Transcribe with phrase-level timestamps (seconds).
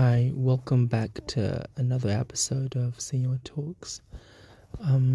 [0.00, 3.92] Hi, welcome back to another episode of Senior Talks.
[4.90, 5.06] Um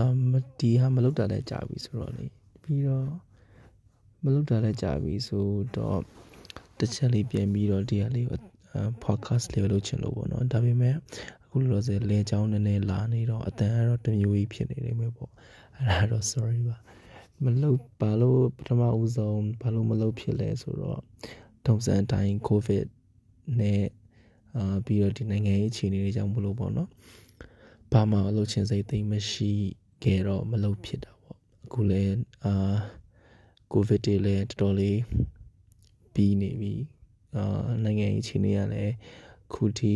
[0.00, 0.18] um
[0.60, 2.24] ဒီဟာမလုပ်တာလည်းကြာပြီဆိုတော့လေ
[2.62, 3.08] ပြီးတော့
[4.24, 5.46] မလုပ်တာလည်းကြာပြီဆို
[5.76, 6.00] တော့
[6.78, 8.38] တစ်ချက်လေးပြန်ပြီးတော့ဒီဟာလေးကို
[9.04, 10.94] podcast လေးလုပ်ချင်လို့ပေါ့နော်ဒါပေမဲ့
[11.44, 15.32] အခုလောလောဆယ်လဲချောင်းနည်းနည်းလာနေတော့အတန်ကတော့တမျိုးကြီးဖြစ်နေနေမယ်ပေါ့
[15.76, 16.76] အဲ့ဒါတော့ sorry ပါ
[17.44, 21.00] မလုပ်ဘာလို့ပထမဦးဆုံးဘာလို့မလုပ်ဖြစ်လဲဆိုတော့
[21.66, 22.86] ထုံစံအတိုင်း covid
[23.60, 23.82] နဲ့
[24.56, 26.88] အာပြီးတော့ဒီနိုင်ငံရေးအခြေအနေတွေကြောင့်မလို့ပေါ့နော်
[27.92, 29.50] ဘာမှအလုပ်ချင်စိတ်သိမ်းမရှိ
[30.02, 32.12] ခဲ့တော့မလုပ်ဖြစ်တာပေါ့အခုလည်း
[32.44, 32.74] အာ
[33.72, 35.00] ကိုဗစ်တွေလည်းတော်တော်လေး
[36.14, 36.74] ပြီးနေပြီ
[37.36, 38.94] အာနိုင်ငံရေးအခြေအနေကလည်း
[39.52, 39.94] ခုထိ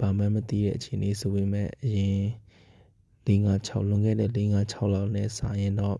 [0.00, 2.20] ဘာမှမသိတဲ့အခြေအနေဆိုပေမဲ့အရင်
[3.26, 5.98] ၄၅6လွန်ခဲ့တဲ့၄၅6လောက်နဲ့စာရင်တော့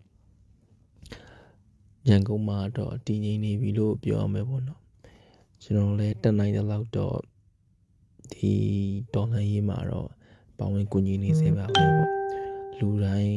[2.09, 4.81] ရန်ကုန်မှာတော့တည်ငြိမ်နေပြီလို့ပြောရမယ်ပေါ့နော်
[5.63, 7.19] ကျွန်တော်လည်းတက်နိုင်တဲ့လောက်တော့
[8.33, 8.53] ဒီ
[9.15, 10.09] ဒေါ်လာရေးမှာတော့
[10.59, 12.11] ပါဝင်ကူညီနေစေပါပဲပေါ့
[12.79, 13.37] လူတိုင်း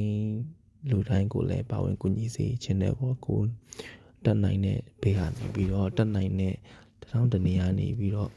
[0.90, 3.40] လူတိုင်းကိုလည်းပါဝင်ကူညီစေခြင်းနဲ့ပေါ့ကို
[4.26, 6.56] တက်နိုင်တဲ့ဘေးကနေပြီးတော့တက်နိုင်တဲ့
[7.02, 8.32] တထောင်တနေရာနေပြီးတော့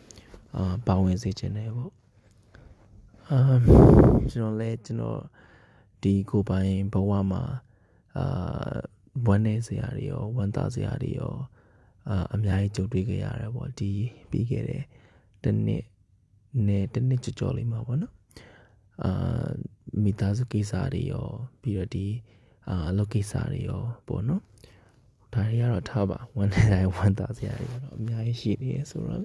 [0.57, 1.93] အာပါဝင်စေခြင်းနဲ့ပေါ့
[3.31, 3.39] အာ
[4.31, 5.21] ကျွန်တော်လည်းကျွန်တော်
[6.03, 7.43] ဒီကိုပိုင်ဘဝမှာ
[8.17, 8.75] အာ
[9.27, 11.35] ဝမ်းနေစရာတွေရောဝမ်းသာစရာတွေရော
[12.09, 13.91] အာအများကြီးကြုံတွေ့ခဲ့ရတယ်ပေါ့ဒီ
[14.31, 14.83] ပြီးခဲ့တဲ့
[15.45, 15.85] တနှစ်
[16.67, 18.15] နဲ့တနှစ်ကြော်ကြော်လေးမှာပေါ့နော်
[19.05, 19.49] အာ
[20.03, 21.27] မိသားစုကိစ္စတွေရော
[21.63, 22.07] ပြီးတော့ဒီ
[22.69, 24.43] အာအလုပ်ကိစ္စတွေရောပေါ့နော်
[25.33, 29.21] ဒါတွေကတော့ထားပါဝန်နေတိုင်းဝန်သားစရာတွေကတော့အများကြီးရှိနေရဆိုတော့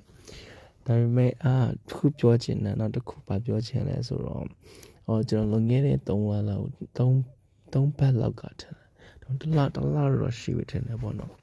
[0.85, 1.55] ဒါပေမဲ့အာ
[1.87, 4.43] တစ်ခုပြောချင်တယ်နောက်တစ်ခုပါပြောချင်လဲဆိုတော့
[5.05, 6.65] ဟောကျွန်တော်လွန်ခဲ့တဲ့3လလောက်
[6.97, 7.11] 3
[7.73, 8.75] 3ပတ်လောက်ကထင်
[9.21, 11.33] တယ်တလားတလားတော့ရှိပြီထင်တယ်ပေါ့နော်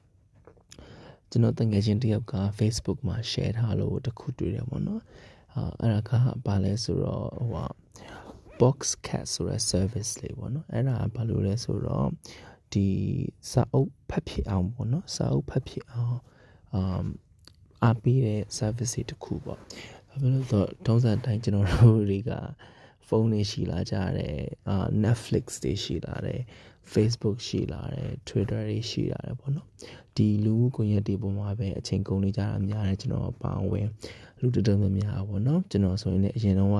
[1.35, 5.01] ကျွန်တော်တငယ်ချင်းတယောက်က Facebook မှာ share ထားလို့တခုတွေ့တယ်ပေါ့နော်
[5.55, 6.11] အာအဲ့ဒါက
[6.45, 7.65] ဘာလဲဆိုတော့ဟိုဟာ
[8.59, 12.07] box cat ဆိုတဲ့ service လေးပေါ့နော်အဲ့ဒါဘာလို့လဲဆိုတော့
[12.73, 12.87] ဒီ
[13.51, 16.17] စာအုပ်ဖတ်ဖြစ်အောင်ပေါ့နော်စာအုပ်ဖတ်ဖြစ်အောင်
[16.73, 17.05] အမ်
[17.83, 22.31] အားပေးတဲ့ service တွေတခုပေါ့ဘာဖြစ်လို့ဆိုတော့တုံးစံတိုင်းကျွန်တော်တို့တွေက
[23.07, 24.37] ဖုန်းတွေရှိလာကြတယ်
[24.69, 26.41] အာ Netflix တွေရှိလာတယ်
[26.93, 29.67] Facebook ရှိလာတယ် Twitter တွေရှိလာတယ်ပေါ့နော်
[30.15, 33.87] ဒီလူမှုကွန်ရက်တွေပေါ်မှာပဲအချိန်ကုန်နေကြတာများတယ်ကျွန်တော်ပါဝင်
[34.41, 36.77] လူတတော်များများပေါ့နော်ကျွန်တော်ဆိုရင်လည်းအရင်တော့က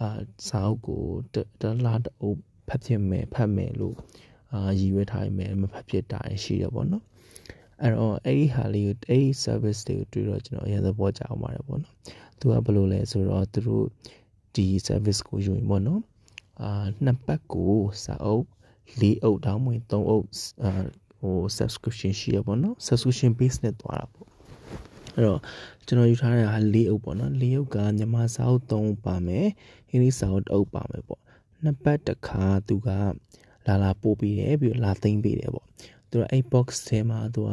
[0.00, 0.08] အာ
[0.48, 1.02] စာအုပ်ကို
[1.60, 2.38] တလားတအုပ်
[2.68, 3.96] ဖတ်ဖြစ်မယ်ဖတ်မယ်လို့
[4.52, 7.04] အာရည်ရွယ်ထားမယ်မဖတ်ဖြစ်တာရှိတယ်ပေါ့နော်
[7.82, 11.94] အဲ့တော့အဲ့ဒီဟာလေးကိုအဲ့ဒီ service တွေကိုတွေ့တော့ကျွန်တော်အရင်သဘောကျအောင်ပါတယ်ပေါ့နော်
[12.38, 13.84] သူကဘယ်လိုလဲဆိုတော့သူတို့
[14.54, 16.02] ဒီ service ကိုယူရင်ပေါ့နော်
[16.62, 16.70] အာ
[17.04, 17.74] နှစ်ပတ်ကို
[18.04, 18.44] စာအုပ်
[19.00, 20.26] ၄အုပ်တောင်းဝင်၃အုပ်
[20.62, 20.70] အာ
[21.20, 24.28] ဟို subscription ရှိရပေါ့နော် subscription base နဲ့တွားတာပေါ့
[25.14, 25.40] အဲ့တော့
[25.86, 29.46] ကျွန်တော်ယူထားတဲ့ဟာ၄အုပ်ပေါ့နော်၄အုပ်ကမြန်မာစာအုပ်၃ပါမယ်
[29.90, 31.20] အင်္ဂလိပ်စာအုပ်၁အုပ်ပါမယ်ပေါ့
[31.64, 32.88] နှစ်ပတ်တစ်ခါသူက
[33.66, 35.66] လာလာပို့ပေးတယ်ပြီးတော့လာသိမ်းပေးတယ်ပေါ့
[36.10, 37.50] သူကအဲ့ box ထဲမှာသူက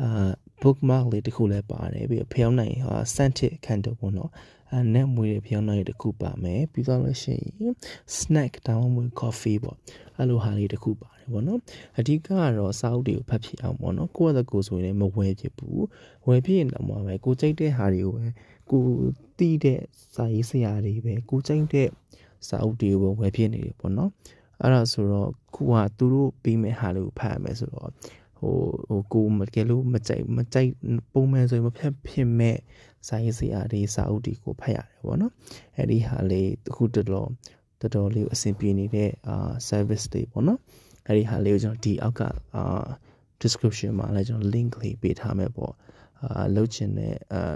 [0.00, 0.30] အာ
[0.62, 4.30] bookmark လေးတစ်ခုလည်းပါတယ်ပြီးတော့ဖျောင်းနိုင်ဟာ scented candle ပေါ့နော်
[4.72, 7.74] အဲနဲ့မွေးတဲ့ဖျောင်းနိုင်တစ်ခုပါမယ်ပြီးတော့လို့ရှိရင်
[8.16, 9.76] snack တောင်းမွေး coffee ပေါ့
[10.16, 11.60] အဲ့လိုဟာလေးတစ်ခုပါတယ်ပေါ့နော်
[11.98, 15.84] အဓိကကတော့စာအုပ်တွေကိုဖတ်ဖြစ်အောင်ပေါ့နော်ကိုယ့်အသက်ကိုယ်ဆိုရင်လည်းမဝယ်ဖြစ်ဘူး
[16.26, 18.26] ဝယ်ဖြစ်ရင်တော့ပဲကိုကြိုက်တဲ့ဟာတွေကိုပဲ
[18.70, 18.82] ကို
[19.38, 19.80] တီးတဲ့
[20.14, 21.88] စာရေးဆရာတွေပဲကိုကြိုက်တဲ့
[22.48, 24.10] စာအုပ်တွေကိုဝယ်ဖြစ်နေတယ်ပေါ့နော်
[24.62, 27.90] အဲ့ဒါဆိုတော့ခုကသူတို့ပြီးမဲ့ဟာလေးကိုဖတ်ရမယ်ဆိုတော့
[28.38, 28.54] ဟို
[28.88, 30.70] ဟိုကိုမကယ်လို့မကြိုက်မကြိုက်
[31.12, 32.56] ပုံမှန်ဆိုရင်မဖြတ်ဖြစ်မဲ့
[33.06, 35.32] စာရေးဆရာတွေစာအုပ်တွေကိုဖတ်ရတယ်ပေါ့နော်
[35.76, 37.28] အဲ့ဒီဟာလေးတခုတော်တော်
[37.80, 40.60] တော်တော်လေးအဆင်ပြေနေတဲ့အာ service တွေပေါ့နော်
[41.06, 42.22] အဲ့ဒီဟာလေးကိုကျွန်တော်ဒီအောက်က
[42.56, 42.64] အာ
[43.42, 45.74] description မှာလည်းကျွန်တော် link လေးပေးထားမယ်ပေါ့
[46.22, 47.54] အာလုပ်ချင်တဲ့အာ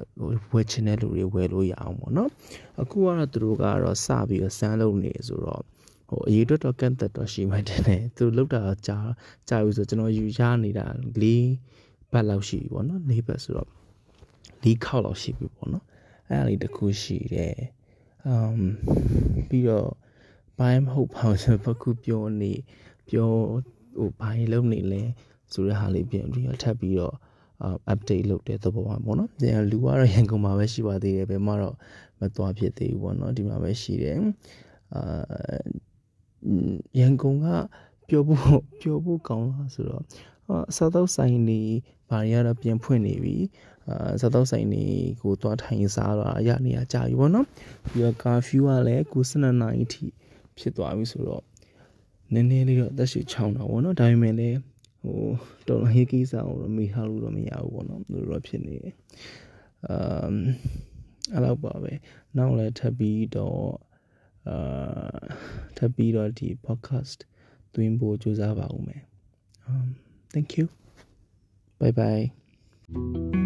[0.52, 2.30] ဝယ်ချင်တဲ့လူတွေဝယ်လို့ရအောင်ပေါ့နော်
[2.82, 5.62] အခုကတော့သူတို့ကတော့စပြီးတော့စမ်းလုပ်နေဆိုတော့
[6.12, 8.98] ဟိုအရေးအတွက်တော့ကန့်သက်တော့ရှိမှတယ်နဲ့သူလောက်တာကြာ
[9.48, 10.86] ကြာပြီဆိုကျွန်တော်ယူရနေတာ
[11.20, 11.24] ၄
[12.12, 13.68] ဘတ်လောက်ရှိပြီပေါ့နော်၄ဘတ်ဆိုတော့
[14.64, 15.84] ၄ခေါက်လောက်ရှိပြီပေါ့နော်
[16.28, 17.56] အဲ့ဒါလေးတစ်ခုရှိတယ်
[18.26, 18.62] အမ်
[19.48, 19.90] ပြီးတော့
[20.58, 22.52] ဘိုင်းမဟုတ်ပါဘူးဘခုပြောနေ
[23.08, 23.30] ပြော
[23.98, 25.02] ဟိုဘိုင်းလုံးနေလဲ
[25.52, 27.16] ဆိုတဲ့ဟာလေးပြန်ပြီးတော့ထပ်ပြီးတော့
[27.92, 31.76] update လုပ်တဲ့သဘောပါပေါ့နော်။ပြန်လူကတော့ရန်ကုန်မှာပဲရှိပါသေးတယ်ဘယ်မှတော့
[32.20, 34.18] မသွားဖြစ်သေးဘူးပေါ့နော်ဒီမှာပဲရှိတယ်။
[34.94, 35.62] အာ
[36.98, 37.46] ရန်ကုန်က
[38.08, 40.02] ပြောဖို့ပြောဖို့ကောင်းလားဆိုတော့
[40.70, 41.60] အစားသောက်ဆိုင်တွေ
[42.10, 43.36] ဘာတွေကတော့ပြန်ဖွင့်နေပြီ
[43.88, 44.84] အာစားသောက်ဆိုင်တွေ
[45.22, 47.46] ကိုသွားထိုင်စားတော့ရနေရကြာပြီပေါ့နော်
[47.90, 50.06] ပြီးတော့ကာဖျူးကလည်းကို12နာရီထိ
[50.58, 51.42] ဖြစ်သွားပြီဆိုတော့
[52.32, 54.58] နည်းနည်းလေးတော့အသက်ရှူချောင်းတာပေါ့နော်ဒါပေမဲ့လည်း
[55.02, 55.22] ဟို
[55.68, 58.94] တော်တော်ဟေးကိစ္စအောင်တော့မေ့ထားလို့တော့မရဘူးပေါ့နော်လို့တော့ဖြစ်နေတယ်
[59.88, 59.92] အ
[60.26, 60.36] um
[61.32, 61.92] အဲ့လောက်ပါပဲ
[62.36, 63.62] နောက်လည်းထပ်ပြီးတော့
[64.48, 64.56] အာ
[65.76, 67.18] ထပ်ပြီးတော့ဒီ podcast
[67.74, 69.02] သွင်းဖို့ကြိုးစားပါဦးမယ်
[69.70, 69.88] um
[70.32, 70.66] thank you
[71.80, 73.41] bye bye